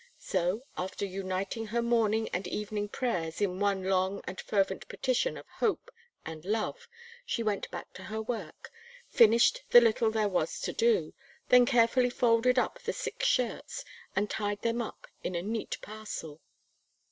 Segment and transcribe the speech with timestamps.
[0.17, 5.47] So, after uniting her morning and evening prayers in one long and fervent petition of
[5.47, 5.91] Hope
[6.25, 6.87] and Love,
[7.23, 8.71] she went back to her work,
[9.09, 11.13] finished the little there was to do,
[11.49, 13.85] then carefully folded up the six shirts,
[14.15, 16.41] and tied them up in a neat parcel.